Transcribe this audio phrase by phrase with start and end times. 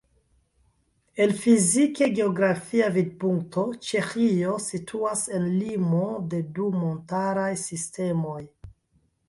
[1.25, 6.03] El fizike-geografia vidpunkto Ĉeĥio situas en limo
[6.35, 8.41] de du montaraj sistemoj.